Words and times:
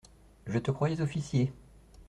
Je 0.47 0.57
te 0.57 0.71
croyais 0.71 0.99
officier. 0.99 1.53